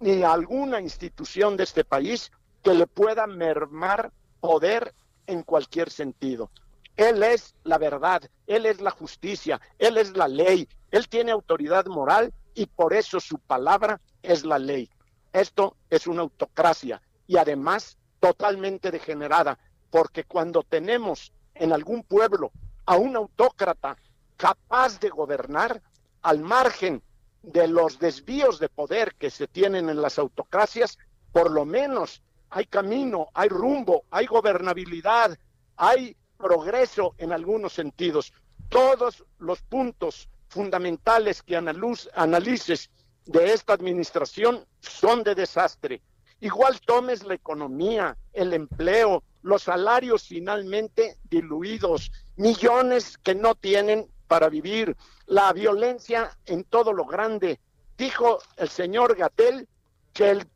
ni 0.00 0.22
alguna 0.22 0.80
institución 0.80 1.56
de 1.56 1.64
este 1.64 1.84
país 1.84 2.32
que 2.62 2.74
le 2.74 2.86
pueda 2.86 3.26
mermar 3.26 4.12
poder 4.40 4.94
en 5.26 5.42
cualquier 5.42 5.90
sentido. 5.90 6.50
Él 6.96 7.22
es 7.22 7.54
la 7.64 7.78
verdad, 7.78 8.22
él 8.46 8.66
es 8.66 8.80
la 8.80 8.90
justicia, 8.90 9.60
él 9.78 9.96
es 9.96 10.16
la 10.16 10.28
ley, 10.28 10.68
él 10.90 11.08
tiene 11.08 11.30
autoridad 11.30 11.86
moral 11.86 12.32
y 12.54 12.66
por 12.66 12.92
eso 12.94 13.20
su 13.20 13.38
palabra 13.38 14.00
es 14.22 14.44
la 14.44 14.58
ley. 14.58 14.90
Esto 15.32 15.76
es 15.88 16.06
una 16.06 16.22
autocracia 16.22 17.00
y 17.26 17.36
además 17.36 17.96
totalmente 18.18 18.90
degenerada, 18.90 19.58
porque 19.90 20.24
cuando 20.24 20.62
tenemos 20.62 21.32
en 21.54 21.72
algún 21.72 22.02
pueblo 22.02 22.52
a 22.86 22.96
un 22.96 23.16
autócrata 23.16 23.96
capaz 24.36 24.98
de 24.98 25.10
gobernar 25.10 25.80
al 26.22 26.40
margen 26.40 27.02
de 27.42 27.68
los 27.68 27.98
desvíos 27.98 28.58
de 28.58 28.68
poder 28.68 29.14
que 29.16 29.30
se 29.30 29.46
tienen 29.46 29.88
en 29.88 30.02
las 30.02 30.18
autocracias, 30.18 30.98
por 31.32 31.50
lo 31.50 31.64
menos 31.64 32.22
hay 32.50 32.66
camino, 32.66 33.28
hay 33.34 33.48
rumbo, 33.48 34.04
hay 34.10 34.26
gobernabilidad, 34.26 35.38
hay 35.76 36.16
progreso 36.36 37.14
en 37.18 37.32
algunos 37.32 37.72
sentidos. 37.72 38.32
Todos 38.68 39.24
los 39.38 39.62
puntos 39.62 40.28
fundamentales 40.48 41.42
que 41.42 41.56
analices 41.56 42.90
de 43.26 43.52
esta 43.52 43.72
administración 43.72 44.66
son 44.80 45.22
de 45.22 45.34
desastre. 45.34 46.02
Igual 46.40 46.80
tomes 46.80 47.22
la 47.22 47.34
economía, 47.34 48.16
el 48.32 48.52
empleo, 48.52 49.22
los 49.42 49.64
salarios 49.64 50.24
finalmente 50.26 51.16
diluidos, 51.24 52.10
millones 52.36 53.18
que 53.18 53.34
no 53.34 53.54
tienen 53.54 54.10
para 54.30 54.48
vivir, 54.48 54.96
la 55.26 55.52
violencia 55.52 56.38
en 56.46 56.62
todo 56.62 56.92
lo 56.92 57.04
grande. 57.04 57.58
Dijo 57.98 58.38
el 58.56 58.68
señor 58.68 59.16
Gatel 59.16 59.66
que 60.12 60.30
el 60.30 60.48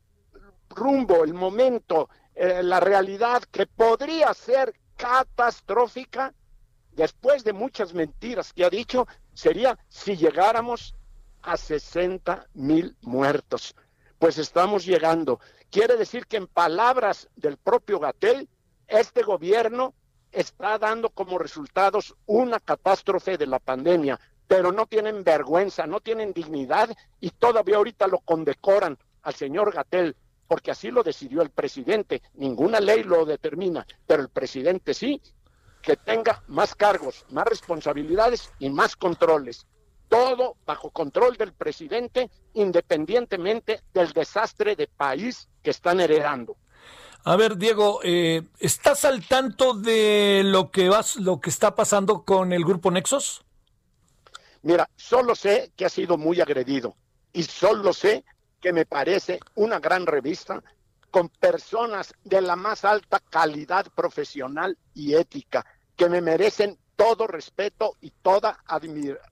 rumbo, 0.69 1.25
el 1.25 1.35
momento, 1.35 2.09
eh, 2.37 2.62
la 2.62 2.78
realidad 2.78 3.43
que 3.50 3.66
podría 3.66 4.33
ser 4.33 4.73
catastrófica, 4.97 6.33
después 6.93 7.43
de 7.43 7.52
muchas 7.52 7.95
mentiras 7.95 8.52
que 8.52 8.64
ha 8.64 8.71
dicho, 8.71 9.09
sería 9.33 9.76
si 9.88 10.16
llegáramos 10.16 10.95
a 11.43 11.57
60 11.57 12.47
mil 12.54 12.97
muertos. 13.02 13.75
Pues 14.21 14.38
estamos 14.38 14.85
llegando. 14.85 15.40
Quiere 15.69 15.97
decir 15.97 16.28
que 16.28 16.37
en 16.37 16.47
palabras 16.47 17.28
del 17.35 17.57
propio 17.57 17.99
Gatel, 17.99 18.49
este 18.87 19.25
gobierno 19.25 19.95
está 20.34 20.78
dando 20.78 21.10
como 21.10 21.38
resultados 21.38 22.14
una 22.26 22.60
catástrofe 22.60 23.38
de 23.38 23.46
la 23.46 23.58
pandemia, 23.58 24.18
pero 24.46 24.72
no 24.72 24.86
tienen 24.86 25.24
vergüenza, 25.24 25.86
no 25.86 26.00
tienen 26.00 26.32
dignidad 26.32 26.90
y 27.20 27.30
todavía 27.30 27.76
ahorita 27.76 28.06
lo 28.06 28.18
condecoran 28.18 28.98
al 29.22 29.34
señor 29.34 29.72
Gatel, 29.72 30.16
porque 30.46 30.70
así 30.70 30.90
lo 30.90 31.02
decidió 31.02 31.42
el 31.42 31.50
presidente. 31.50 32.22
Ninguna 32.34 32.80
ley 32.80 33.02
lo 33.02 33.24
determina, 33.24 33.86
pero 34.06 34.22
el 34.22 34.28
presidente 34.28 34.92
sí, 34.92 35.20
que 35.80 35.96
tenga 35.96 36.42
más 36.48 36.74
cargos, 36.74 37.24
más 37.30 37.46
responsabilidades 37.46 38.52
y 38.58 38.70
más 38.70 38.96
controles 38.96 39.66
todo 40.14 40.56
bajo 40.64 40.90
control 40.90 41.36
del 41.36 41.52
presidente, 41.52 42.30
independientemente 42.52 43.80
del 43.92 44.12
desastre 44.12 44.76
de 44.76 44.86
país 44.86 45.48
que 45.60 45.70
están 45.70 45.98
heredando. 45.98 46.56
A 47.26 47.37
ver, 47.37 47.57
Diego, 47.57 48.00
eh, 48.02 48.43
¿estás 48.59 49.07
al 49.07 49.26
tanto 49.26 49.73
de 49.73 50.43
lo 50.45 50.71
que 50.71 50.90
vas, 50.90 51.16
lo 51.16 51.40
que 51.40 51.49
está 51.49 51.75
pasando 51.75 52.23
con 52.23 52.52
el 52.52 52.66
grupo 52.66 52.90
Nexos? 52.90 53.43
Mira, 54.61 54.90
solo 54.95 55.35
sé 55.35 55.73
que 55.75 55.87
ha 55.87 55.88
sido 55.88 56.19
muy 56.19 56.43
agredido 56.43 56.97
y 57.33 57.45
solo 57.45 57.95
sé 57.95 58.26
que 58.61 58.75
me 58.75 58.85
parece 58.85 59.40
una 59.54 59.78
gran 59.81 60.04
revista 60.04 60.62
con 61.11 61.31
personas 61.31 62.12
de 62.25 62.43
la 62.43 62.57
más 62.57 62.85
alta 62.85 63.21
calidad 63.21 63.87
profesional 63.95 64.76
y 64.93 65.14
ética 65.14 65.64
que 65.97 66.11
me 66.11 66.21
merecen 66.21 66.78
todo 66.95 67.26
respeto 67.26 67.97
y 68.02 68.11
toda 68.11 68.62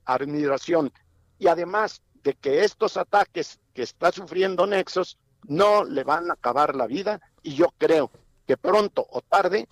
admiración. 0.05 0.91
Y 1.37 1.47
además 1.47 2.01
de 2.23 2.33
que 2.33 2.63
estos 2.63 2.97
ataques 2.97 3.59
que 3.71 3.83
está 3.83 4.11
sufriendo 4.11 4.65
Nexos 4.65 5.19
no 5.43 5.83
le 5.83 6.03
van 6.03 6.31
a 6.31 6.33
acabar 6.33 6.75
la 6.75 6.87
vida 6.87 7.21
y 7.43 7.55
yo 7.55 7.67
creo 7.77 8.09
que 8.47 8.57
pronto 8.57 9.05
o 9.11 9.21
tarde 9.21 9.67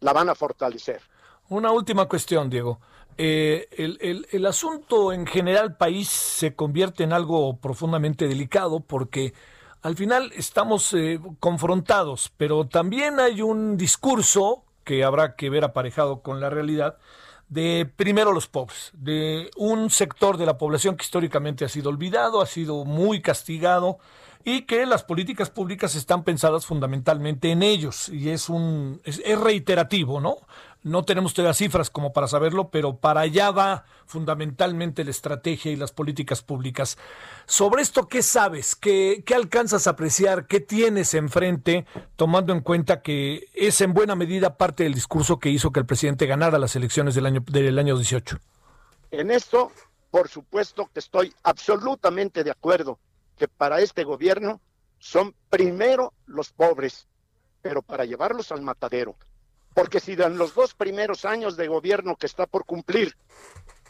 la 0.00 0.12
van 0.12 0.28
a 0.28 0.34
fortalecer. 0.34 1.00
Una 1.48 1.72
última 1.72 2.06
cuestión, 2.06 2.48
Diego. 2.48 2.80
Eh, 3.16 3.68
el, 3.76 4.46
asunto 4.46 5.12
en 5.12 5.26
general 5.26 5.76
país 5.76 6.08
se 6.08 6.56
convierte 6.56 7.04
en 7.04 7.12
algo 7.12 7.58
profundamente 7.58 8.26
delicado 8.26 8.80
porque 8.80 9.34
al 9.82 9.96
final 9.96 10.32
estamos 10.34 10.92
eh, 10.94 11.20
confrontados, 11.38 12.32
pero 12.36 12.66
también 12.66 13.20
hay 13.20 13.40
un 13.40 13.76
discurso 13.76 14.64
que 14.82 15.04
habrá 15.04 15.36
que 15.36 15.48
ver 15.48 15.64
aparejado 15.64 16.22
con 16.22 16.40
la 16.40 16.50
realidad 16.50 16.98
de 17.48 17.88
primero 17.96 18.32
los 18.32 18.48
pobres, 18.48 18.90
de 18.94 19.50
un 19.56 19.90
sector 19.90 20.36
de 20.36 20.46
la 20.46 20.58
población 20.58 20.96
que 20.96 21.04
históricamente 21.04 21.64
ha 21.64 21.68
sido 21.68 21.90
olvidado, 21.90 22.40
ha 22.40 22.46
sido 22.46 22.84
muy 22.84 23.22
castigado 23.22 23.98
y 24.44 24.62
que 24.62 24.84
las 24.84 25.02
políticas 25.04 25.48
públicas 25.48 25.94
están 25.94 26.22
pensadas 26.22 26.66
fundamentalmente 26.66 27.50
en 27.50 27.62
ellos 27.62 28.10
y 28.10 28.28
es 28.28 28.50
un 28.50 29.00
es, 29.04 29.20
reiterativo, 29.40 30.20
¿no? 30.20 30.36
No 30.82 31.02
tenemos 31.02 31.32
todavía 31.32 31.54
cifras 31.54 31.88
como 31.88 32.12
para 32.12 32.28
saberlo, 32.28 32.68
pero 32.68 32.98
para 32.98 33.22
allá 33.22 33.50
va 33.50 33.86
fundamentalmente 34.04 35.02
la 35.02 35.12
estrategia 35.12 35.72
y 35.72 35.76
las 35.76 35.92
políticas 35.92 36.42
públicas. 36.42 36.98
Sobre 37.46 37.80
esto, 37.80 38.06
¿qué 38.06 38.22
sabes? 38.22 38.76
¿Qué, 38.76 39.22
qué 39.24 39.34
alcanzas 39.34 39.86
a 39.86 39.90
apreciar? 39.90 40.46
¿Qué 40.46 40.60
tienes 40.60 41.14
enfrente, 41.14 41.86
tomando 42.16 42.52
en 42.52 42.60
cuenta 42.60 43.00
que 43.00 43.46
es 43.54 43.80
en 43.80 43.94
buena 43.94 44.14
medida 44.14 44.58
parte 44.58 44.82
del 44.82 44.92
discurso 44.92 45.38
que 45.38 45.48
hizo 45.48 45.72
que 45.72 45.80
el 45.80 45.86
presidente 45.86 46.26
ganara 46.26 46.58
las 46.58 46.76
elecciones 46.76 47.14
del 47.14 47.24
año, 47.24 47.42
del 47.46 47.78
año 47.78 47.96
18? 47.96 48.38
En 49.10 49.30
esto, 49.30 49.72
por 50.10 50.28
supuesto 50.28 50.90
que 50.92 51.00
estoy 51.00 51.32
absolutamente 51.44 52.44
de 52.44 52.50
acuerdo 52.50 52.98
que 53.36 53.48
para 53.48 53.80
este 53.80 54.04
gobierno 54.04 54.60
son 54.98 55.34
primero 55.50 56.12
los 56.26 56.52
pobres, 56.52 57.08
pero 57.62 57.82
para 57.82 58.04
llevarlos 58.04 58.52
al 58.52 58.62
matadero. 58.62 59.16
Porque 59.74 60.00
si 60.00 60.12
en 60.12 60.38
los 60.38 60.54
dos 60.54 60.74
primeros 60.74 61.24
años 61.24 61.56
de 61.56 61.68
gobierno 61.68 62.16
que 62.16 62.26
está 62.26 62.46
por 62.46 62.64
cumplir 62.64 63.16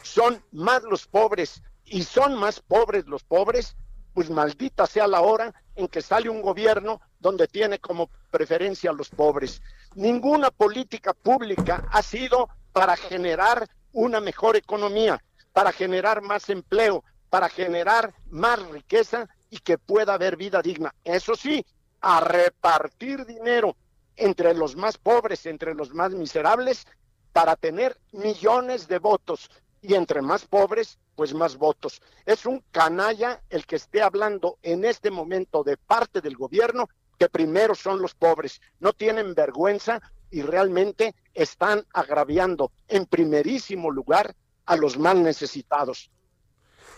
son 0.01 0.43
más 0.51 0.83
los 0.83 1.07
pobres 1.07 1.61
y 1.85 2.03
son 2.03 2.35
más 2.35 2.59
pobres 2.59 3.05
los 3.05 3.23
pobres, 3.23 3.75
pues 4.13 4.29
maldita 4.29 4.87
sea 4.87 5.07
la 5.07 5.21
hora 5.21 5.53
en 5.75 5.87
que 5.87 6.01
sale 6.01 6.29
un 6.29 6.41
gobierno 6.41 7.01
donde 7.19 7.47
tiene 7.47 7.79
como 7.79 8.09
preferencia 8.31 8.89
a 8.89 8.93
los 8.93 9.09
pobres. 9.09 9.61
Ninguna 9.93 10.51
política 10.51 11.13
pública 11.13 11.87
ha 11.91 12.01
sido 12.01 12.49
para 12.71 12.95
generar 12.95 13.67
una 13.91 14.19
mejor 14.19 14.55
economía, 14.55 15.23
para 15.53 15.71
generar 15.71 16.21
más 16.21 16.49
empleo, 16.49 17.03
para 17.29 17.49
generar 17.49 18.13
más 18.29 18.59
riqueza 18.69 19.27
y 19.49 19.59
que 19.59 19.77
pueda 19.77 20.13
haber 20.13 20.37
vida 20.37 20.61
digna. 20.61 20.93
Eso 21.03 21.35
sí, 21.35 21.65
a 22.01 22.19
repartir 22.19 23.25
dinero 23.25 23.75
entre 24.15 24.53
los 24.53 24.75
más 24.75 24.97
pobres, 24.97 25.45
entre 25.45 25.73
los 25.73 25.93
más 25.93 26.11
miserables, 26.11 26.85
para 27.33 27.55
tener 27.55 27.97
millones 28.11 28.87
de 28.87 28.99
votos. 28.99 29.49
Y 29.81 29.93
entre 29.93 30.21
más 30.21 30.45
pobres, 30.45 30.97
pues 31.15 31.33
más 31.33 31.57
votos. 31.57 32.01
Es 32.25 32.45
un 32.45 32.63
canalla 32.71 33.41
el 33.49 33.65
que 33.65 33.75
esté 33.75 34.01
hablando 34.01 34.57
en 34.63 34.85
este 34.85 35.11
momento 35.11 35.63
de 35.63 35.77
parte 35.77 36.21
del 36.21 36.35
gobierno 36.35 36.89
que 37.17 37.29
primero 37.29 37.75
son 37.75 38.01
los 38.01 38.13
pobres. 38.13 38.61
No 38.79 38.93
tienen 38.93 39.33
vergüenza 39.33 40.01
y 40.31 40.41
realmente 40.41 41.15
están 41.33 41.85
agraviando 41.93 42.71
en 42.87 43.05
primerísimo 43.05 43.91
lugar 43.91 44.35
a 44.65 44.75
los 44.75 44.97
más 44.97 45.15
necesitados. 45.15 46.09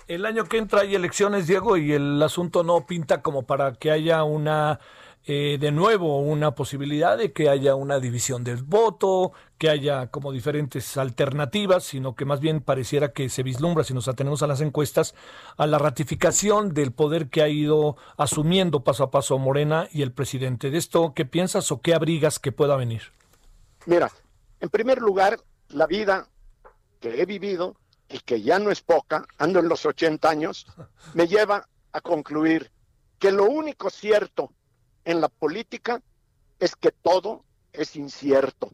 El 0.07 0.25
año 0.25 0.45
que 0.45 0.57
entra 0.57 0.81
hay 0.81 0.95
elecciones, 0.95 1.47
Diego, 1.47 1.75
y 1.75 1.91
el 1.91 2.21
asunto 2.23 2.63
no 2.63 2.85
pinta 2.85 3.21
como 3.21 3.43
para 3.43 3.73
que 3.73 3.91
haya 3.91 4.23
una 4.23 4.79
eh, 5.29 5.57
de 5.59 5.73
nuevo 5.73 6.21
una 6.21 6.55
posibilidad 6.55 7.17
de 7.17 7.33
que 7.33 7.49
haya 7.49 7.75
una 7.75 7.99
división 7.99 8.45
del 8.45 8.63
voto, 8.63 9.33
que 9.57 9.69
haya 9.69 10.07
como 10.07 10.31
diferentes 10.31 10.95
alternativas, 10.95 11.83
sino 11.83 12.15
que 12.15 12.23
más 12.23 12.39
bien 12.39 12.61
pareciera 12.61 13.11
que 13.11 13.27
se 13.27 13.43
vislumbra, 13.43 13.83
si 13.83 13.93
nos 13.93 14.07
atenemos 14.07 14.41
a 14.41 14.47
las 14.47 14.61
encuestas, 14.61 15.15
a 15.57 15.67
la 15.67 15.79
ratificación 15.79 16.73
del 16.73 16.93
poder 16.93 17.29
que 17.29 17.41
ha 17.41 17.49
ido 17.49 17.97
asumiendo 18.15 18.85
paso 18.85 19.03
a 19.03 19.11
paso 19.11 19.37
Morena 19.37 19.89
y 19.91 20.01
el 20.03 20.13
presidente. 20.13 20.71
¿De 20.71 20.77
esto 20.77 21.11
qué 21.13 21.25
piensas 21.25 21.69
o 21.73 21.81
qué 21.81 21.93
abrigas 21.93 22.39
que 22.39 22.53
pueda 22.53 22.77
venir? 22.77 23.01
Mira, 23.85 24.09
en 24.61 24.69
primer 24.69 24.99
lugar, 24.99 25.41
la 25.67 25.87
vida 25.87 26.29
que 27.01 27.21
he 27.21 27.25
vivido 27.25 27.75
y 28.09 28.19
que 28.19 28.41
ya 28.41 28.59
no 28.59 28.71
es 28.71 28.81
poca, 28.81 29.25
ando 29.37 29.59
en 29.59 29.67
los 29.67 29.85
80 29.85 30.29
años, 30.29 30.65
me 31.13 31.27
lleva 31.27 31.67
a 31.91 32.01
concluir 32.01 32.71
que 33.19 33.31
lo 33.31 33.45
único 33.45 33.89
cierto 33.89 34.53
en 35.03 35.21
la 35.21 35.29
política 35.29 36.01
es 36.59 36.75
que 36.75 36.91
todo 36.91 37.43
es 37.73 37.95
incierto. 37.95 38.69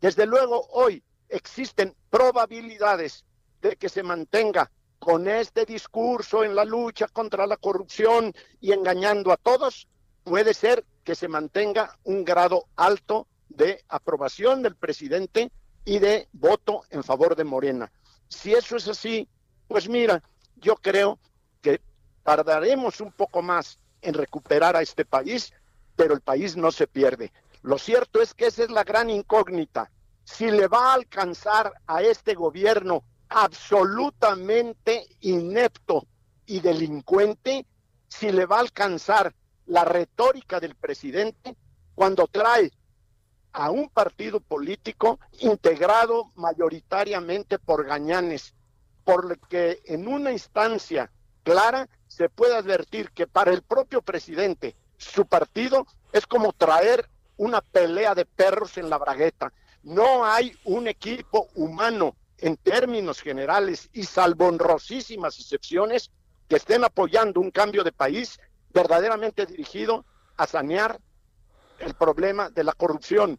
Desde 0.00 0.26
luego, 0.26 0.66
hoy 0.72 1.02
existen 1.28 1.94
probabilidades 2.10 3.24
de 3.60 3.76
que 3.76 3.88
se 3.88 4.02
mantenga 4.02 4.70
con 4.98 5.28
este 5.28 5.64
discurso 5.64 6.44
en 6.44 6.54
la 6.54 6.64
lucha 6.64 7.08
contra 7.08 7.46
la 7.46 7.56
corrupción 7.56 8.34
y 8.60 8.72
engañando 8.72 9.32
a 9.32 9.36
todos, 9.36 9.88
puede 10.22 10.54
ser 10.54 10.84
que 11.04 11.14
se 11.14 11.28
mantenga 11.28 11.98
un 12.04 12.24
grado 12.24 12.66
alto 12.76 13.26
de 13.48 13.84
aprobación 13.88 14.62
del 14.62 14.74
presidente 14.76 15.50
y 15.84 15.98
de 15.98 16.28
voto 16.32 16.82
en 16.90 17.04
favor 17.04 17.36
de 17.36 17.44
Morena. 17.44 17.92
Si 18.28 18.52
eso 18.52 18.76
es 18.76 18.88
así, 18.88 19.28
pues 19.68 19.88
mira, 19.88 20.22
yo 20.56 20.76
creo 20.76 21.18
que 21.60 21.80
tardaremos 22.22 23.00
un 23.00 23.12
poco 23.12 23.42
más 23.42 23.78
en 24.02 24.14
recuperar 24.14 24.76
a 24.76 24.82
este 24.82 25.04
país, 25.04 25.52
pero 25.96 26.14
el 26.14 26.20
país 26.20 26.56
no 26.56 26.72
se 26.72 26.86
pierde. 26.86 27.32
Lo 27.62 27.78
cierto 27.78 28.20
es 28.20 28.34
que 28.34 28.46
esa 28.46 28.64
es 28.64 28.70
la 28.70 28.84
gran 28.84 29.08
incógnita. 29.10 29.90
Si 30.24 30.50
le 30.50 30.68
va 30.68 30.90
a 30.90 30.94
alcanzar 30.94 31.72
a 31.86 32.02
este 32.02 32.34
gobierno 32.34 33.04
absolutamente 33.28 35.06
inepto 35.20 36.06
y 36.46 36.60
delincuente, 36.60 37.66
si 38.08 38.30
le 38.30 38.46
va 38.46 38.56
a 38.56 38.60
alcanzar 38.60 39.34
la 39.66 39.84
retórica 39.84 40.60
del 40.60 40.74
presidente 40.74 41.56
cuando 41.94 42.26
trae 42.26 42.70
a 43.54 43.70
un 43.70 43.88
partido 43.88 44.40
político 44.40 45.20
integrado 45.38 46.32
mayoritariamente 46.34 47.58
por 47.58 47.86
gañanes, 47.86 48.52
por 49.04 49.24
lo 49.24 49.36
que 49.48 49.80
en 49.86 50.08
una 50.08 50.32
instancia 50.32 51.10
clara 51.44 51.88
se 52.08 52.28
puede 52.28 52.56
advertir 52.56 53.12
que 53.12 53.28
para 53.28 53.52
el 53.52 53.62
propio 53.62 54.02
presidente 54.02 54.74
su 54.98 55.26
partido 55.26 55.86
es 56.12 56.26
como 56.26 56.52
traer 56.52 57.08
una 57.36 57.60
pelea 57.60 58.14
de 58.14 58.26
perros 58.26 58.76
en 58.76 58.90
la 58.90 58.98
bragueta. 58.98 59.52
No 59.84 60.24
hay 60.24 60.56
un 60.64 60.88
equipo 60.88 61.48
humano 61.54 62.16
en 62.38 62.56
términos 62.56 63.20
generales 63.20 63.88
y 63.92 64.02
salvo 64.02 64.48
honrosísimas 64.48 65.38
excepciones 65.38 66.10
que 66.48 66.56
estén 66.56 66.82
apoyando 66.82 67.40
un 67.40 67.52
cambio 67.52 67.84
de 67.84 67.92
país 67.92 68.40
verdaderamente 68.72 69.46
dirigido 69.46 70.04
a 70.36 70.46
sanear 70.48 70.98
el 71.78 71.94
problema 71.94 72.50
de 72.50 72.64
la 72.64 72.72
corrupción, 72.72 73.38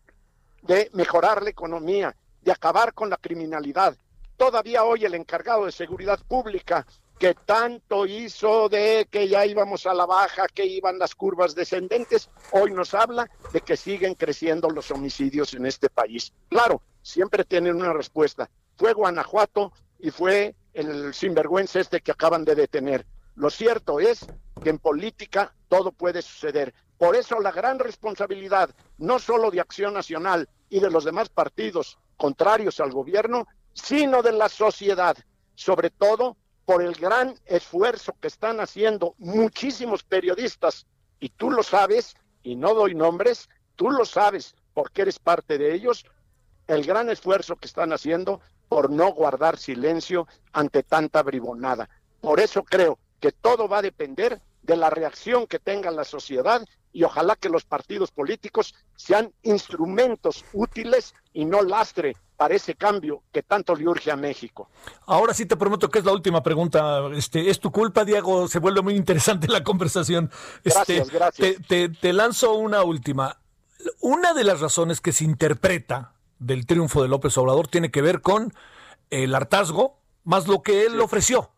de 0.62 0.90
mejorar 0.94 1.44
la 1.44 1.50
economía, 1.50 2.16
de 2.42 2.52
acabar 2.52 2.94
con 2.94 3.10
la 3.10 3.18
criminalidad. 3.18 3.96
Todavía 4.38 4.84
hoy 4.84 5.06
el 5.06 5.16
encargado 5.16 5.66
de 5.66 5.72
seguridad 5.72 6.20
pública, 6.28 6.86
que 7.18 7.34
tanto 7.34 8.06
hizo 8.06 8.68
de 8.68 9.08
que 9.10 9.28
ya 9.28 9.46
íbamos 9.46 9.86
a 9.86 9.94
la 9.94 10.06
baja, 10.06 10.48
que 10.48 10.66
iban 10.66 11.00
las 11.00 11.16
curvas 11.16 11.56
descendentes, 11.56 12.30
hoy 12.52 12.72
nos 12.72 12.94
habla 12.94 13.30
de 13.54 13.62
que 13.62 13.78
siguen 13.78 14.16
creciendo 14.16 14.70
los 14.70 14.92
homicidios 14.92 15.54
en 15.54 15.66
este 15.66 15.90
país. 15.90 16.34
Claro, 16.50 16.82
siempre 17.02 17.46
tienen 17.46 17.76
una 17.78 17.94
respuesta. 17.94 18.50
Fue 18.76 18.94
Guanajuato 18.94 19.72
y 20.00 20.12
fue 20.12 20.56
el 20.74 21.14
sinvergüenza 21.14 21.80
este 21.80 22.02
que 22.02 22.12
acaban 22.12 22.44
de 22.44 22.56
detener. 22.56 23.06
Lo 23.36 23.50
cierto 23.50 24.00
es 24.00 24.26
que 24.62 24.70
en 24.70 24.80
política 24.80 25.54
todo 25.68 25.92
puede 25.92 26.22
suceder. 26.22 26.74
Por 26.98 27.16
eso 27.16 27.40
la 27.40 27.52
gran 27.52 27.80
responsabilidad, 27.80 28.70
no 28.98 29.20
solo 29.20 29.52
de 29.52 29.60
Acción 29.60 29.94
Nacional 29.94 30.50
y 30.70 30.80
de 30.80 30.90
los 30.90 31.04
demás 31.04 31.30
partidos 31.30 31.98
contrarios 32.18 32.80
al 32.80 32.92
gobierno, 32.92 33.48
sino 33.74 34.22
de 34.22 34.32
la 34.32 34.50
sociedad, 34.50 35.18
sobre 35.56 35.90
todo 35.90 36.38
por 36.66 36.82
el 36.82 36.94
gran 36.94 37.38
esfuerzo 37.46 38.16
que 38.20 38.28
están 38.28 38.60
haciendo 38.60 39.16
muchísimos 39.18 40.04
periodistas, 40.04 40.88
y 41.20 41.30
tú 41.30 41.52
lo 41.52 41.64
sabes, 41.64 42.16
y 42.44 42.56
no 42.56 42.74
doy 42.74 42.96
nombres, 42.96 43.50
tú 43.76 43.90
lo 43.90 44.06
sabes 44.06 44.56
porque 44.74 45.04
eres 45.04 45.20
parte 45.20 45.58
de 45.58 45.74
ellos, 45.74 46.06
el 46.68 46.86
gran 46.86 47.10
esfuerzo 47.10 47.56
que 47.56 47.68
están 47.68 47.94
haciendo 47.94 48.42
por 48.68 48.90
no 48.90 49.14
guardar 49.14 49.58
silencio 49.58 50.28
ante 50.52 50.84
tanta 50.84 51.22
bribonada. 51.24 51.90
Por 52.20 52.40
eso 52.40 52.64
creo 52.64 52.98
que 53.26 53.32
todo 53.32 53.68
va 53.68 53.80
a 53.80 53.82
depender 53.82 54.40
de 54.62 54.78
la 54.78 54.92
reacción 54.92 55.48
que 55.48 55.58
tenga 55.58 55.90
la 55.90 56.04
sociedad 56.04 56.64
y 56.94 57.02
ojalá 57.02 57.36
que 57.36 57.50
los 57.50 57.66
partidos 57.66 58.12
políticos 58.12 58.76
sean 58.96 59.34
instrumentos 59.42 60.46
útiles 60.54 61.16
y 61.34 61.46
no 61.46 61.64
lastre 61.64 62.16
para 62.38 62.54
ese 62.54 62.76
cambio 62.76 63.24
que 63.32 63.42
tanto 63.42 63.76
le 63.76 63.88
urge 63.88 64.12
a 64.12 64.16
México. 64.16 64.70
Ahora 65.08 65.34
sí 65.34 65.48
te 65.48 65.58
prometo 65.58 65.90
que 65.90 65.98
es 65.98 66.06
la 66.06 66.12
última 66.12 66.44
pregunta. 66.44 67.10
Este, 67.16 67.50
es 67.50 67.60
tu 67.60 67.72
culpa, 67.72 68.06
Diego. 68.06 68.48
Se 68.48 68.60
vuelve 68.60 68.84
muy 68.84 68.94
interesante 68.96 69.48
la 69.48 69.64
conversación. 69.64 70.30
Este, 70.64 70.98
gracias, 70.98 71.10
gracias. 71.10 71.58
Te, 71.68 71.90
te, 71.90 72.14
lanzo 72.14 72.54
una 72.54 72.84
última. 72.84 73.40
Una 74.02 74.36
de 74.36 74.44
las 74.44 74.60
razones 74.60 75.02
que 75.02 75.14
se 75.14 75.24
interpreta 75.24 76.14
del 76.38 76.68
triunfo 76.68 77.02
de 77.02 77.08
López 77.08 77.36
Obrador 77.40 77.70
tiene 77.70 77.90
que 77.90 78.04
ver 78.04 78.22
con 78.22 78.54
el 79.10 79.34
hartazgo 79.34 79.98
más 80.24 80.48
lo 80.48 80.62
que 80.62 80.86
él 80.86 80.92
sí. 80.92 81.00
ofreció. 81.00 81.55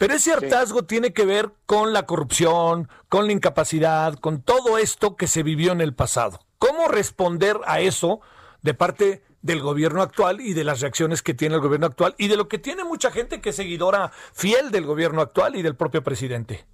Pero 0.00 0.14
ese 0.14 0.32
hartazgo 0.32 0.80
sí. 0.80 0.86
tiene 0.86 1.12
que 1.12 1.26
ver 1.26 1.50
con 1.66 1.92
la 1.92 2.06
corrupción, 2.06 2.88
con 3.10 3.26
la 3.26 3.32
incapacidad, 3.32 4.14
con 4.14 4.40
todo 4.40 4.78
esto 4.78 5.14
que 5.14 5.26
se 5.26 5.42
vivió 5.42 5.72
en 5.72 5.82
el 5.82 5.92
pasado. 5.92 6.40
¿Cómo 6.56 6.88
responder 6.88 7.58
a 7.66 7.80
eso 7.80 8.22
de 8.62 8.72
parte 8.72 9.22
del 9.42 9.60
gobierno 9.60 10.00
actual 10.00 10.40
y 10.40 10.54
de 10.54 10.64
las 10.64 10.80
reacciones 10.80 11.20
que 11.20 11.34
tiene 11.34 11.56
el 11.56 11.60
gobierno 11.60 11.86
actual 11.86 12.14
y 12.16 12.28
de 12.28 12.38
lo 12.38 12.48
que 12.48 12.56
tiene 12.56 12.82
mucha 12.82 13.10
gente 13.10 13.42
que 13.42 13.50
es 13.50 13.56
seguidora 13.56 14.10
fiel 14.32 14.70
del 14.70 14.86
gobierno 14.86 15.20
actual 15.20 15.54
y 15.54 15.60
del 15.60 15.76
propio 15.76 16.02
presidente? 16.02 16.64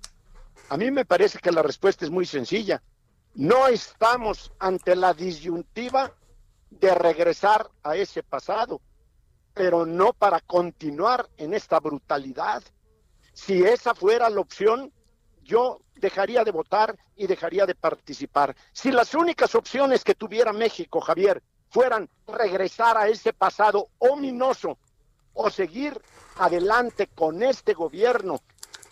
A 0.68 0.76
mí 0.76 0.92
me 0.92 1.04
parece 1.04 1.40
que 1.40 1.50
la 1.50 1.62
respuesta 1.62 2.04
es 2.04 2.12
muy 2.12 2.26
sencilla. 2.26 2.80
No 3.34 3.66
estamos 3.66 4.52
ante 4.60 4.94
la 4.94 5.14
disyuntiva 5.14 6.12
de 6.70 6.94
regresar 6.94 7.72
a 7.82 7.96
ese 7.96 8.22
pasado, 8.22 8.80
pero 9.52 9.84
no 9.84 10.12
para 10.12 10.38
continuar 10.38 11.28
en 11.38 11.54
esta 11.54 11.80
brutalidad 11.80 12.62
si 13.36 13.62
esa 13.62 13.94
fuera 13.94 14.30
la 14.30 14.40
opción, 14.40 14.90
yo 15.44 15.82
dejaría 15.94 16.42
de 16.42 16.50
votar 16.52 16.96
y 17.16 17.26
dejaría 17.26 17.66
de 17.66 17.74
participar. 17.74 18.56
Si 18.72 18.90
las 18.90 19.14
únicas 19.14 19.54
opciones 19.54 20.02
que 20.02 20.14
tuviera 20.14 20.54
México, 20.54 21.02
Javier, 21.02 21.42
fueran 21.68 22.08
regresar 22.26 22.96
a 22.96 23.08
ese 23.08 23.34
pasado 23.34 23.90
ominoso 23.98 24.78
o 25.34 25.50
seguir 25.50 26.00
adelante 26.36 27.08
con 27.14 27.42
este 27.42 27.74
gobierno 27.74 28.40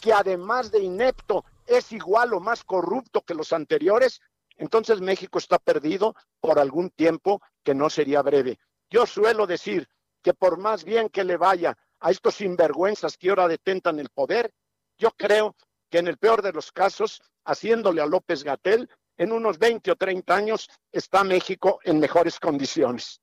que 0.02 0.12
además 0.12 0.70
de 0.70 0.80
inepto 0.80 1.46
es 1.66 1.90
igual 1.92 2.34
o 2.34 2.40
más 2.40 2.64
corrupto 2.64 3.22
que 3.22 3.32
los 3.32 3.54
anteriores, 3.54 4.20
entonces 4.58 5.00
México 5.00 5.38
está 5.38 5.58
perdido 5.58 6.14
por 6.40 6.58
algún 6.58 6.90
tiempo 6.90 7.40
que 7.62 7.74
no 7.74 7.88
sería 7.88 8.20
breve. 8.20 8.58
Yo 8.90 9.06
suelo 9.06 9.46
decir 9.46 9.88
que 10.20 10.34
por 10.34 10.58
más 10.58 10.84
bien 10.84 11.08
que 11.08 11.24
le 11.24 11.38
vaya 11.38 11.78
a 12.04 12.10
estos 12.10 12.34
sinvergüenzas 12.34 13.16
que 13.16 13.30
ahora 13.30 13.48
detentan 13.48 13.98
el 13.98 14.10
poder, 14.10 14.52
yo 14.98 15.10
creo 15.16 15.56
que 15.90 15.98
en 15.98 16.06
el 16.06 16.18
peor 16.18 16.42
de 16.42 16.52
los 16.52 16.70
casos, 16.70 17.22
haciéndole 17.46 18.02
a 18.02 18.06
López 18.06 18.44
Gatel, 18.44 18.90
en 19.16 19.32
unos 19.32 19.58
20 19.58 19.90
o 19.90 19.96
30 19.96 20.36
años 20.36 20.68
está 20.92 21.24
México 21.24 21.80
en 21.82 21.98
mejores 21.98 22.38
condiciones. 22.38 23.20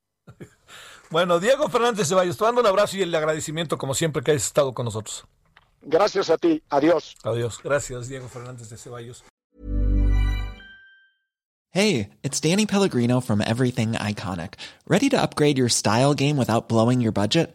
Bueno, 1.10 1.38
Diego 1.38 1.68
Fernández 1.68 2.08
Ceballos, 2.08 2.38
te 2.38 2.44
mando 2.44 2.62
un 2.62 2.66
abrazo 2.66 2.96
y 2.96 3.02
el 3.02 3.14
agradecimiento 3.14 3.76
como 3.76 3.92
siempre 3.92 4.22
que 4.22 4.30
hayas 4.30 4.46
estado 4.46 4.72
con 4.72 4.86
nosotros. 4.86 5.26
Gracias 5.82 6.30
a 6.30 6.38
ti, 6.38 6.62
adiós. 6.70 7.16
Adiós, 7.22 7.60
gracias 7.62 8.08
Diego 8.08 8.28
Fernández 8.28 8.70
de 8.70 8.78
Ceballos. 8.78 9.22
Hey, 11.70 12.08
it's 12.22 12.40
Danny 12.40 12.64
Pellegrino 12.64 13.20
from 13.20 13.42
Everything 13.42 13.92
Iconic. 13.92 14.54
Ready 14.88 15.08
to 15.10 15.20
upgrade 15.20 15.58
your 15.58 15.68
style 15.68 16.14
game 16.14 16.38
without 16.38 16.68
blowing 16.68 17.00
your 17.02 17.12
budget? 17.12 17.54